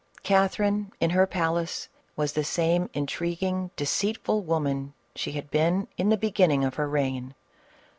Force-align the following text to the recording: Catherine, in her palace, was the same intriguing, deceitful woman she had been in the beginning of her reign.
Catherine, 0.23 0.91
in 0.99 1.11
her 1.11 1.27
palace, 1.27 1.87
was 2.15 2.33
the 2.33 2.43
same 2.43 2.89
intriguing, 2.91 3.69
deceitful 3.75 4.41
woman 4.41 4.95
she 5.15 5.33
had 5.33 5.51
been 5.51 5.87
in 5.95 6.09
the 6.09 6.17
beginning 6.17 6.63
of 6.63 6.73
her 6.73 6.89
reign. 6.89 7.35